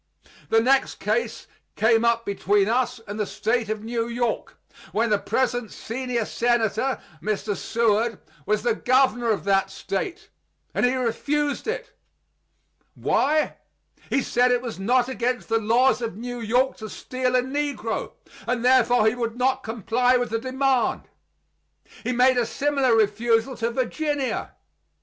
[0.49, 1.45] The next case
[1.75, 4.57] came up between us and the State of New York,
[4.93, 7.55] when the present senior senator [Mr.
[7.55, 8.17] Seward]
[8.47, 10.29] was the governor of that State;
[10.73, 11.95] and he refused it.
[12.95, 13.57] Why?
[14.09, 18.13] He said it was not against the laws of New York to steal a negro,
[18.47, 21.03] and therefore he would not comply with the demand.
[22.03, 24.53] He made a similar refusal to Virginia.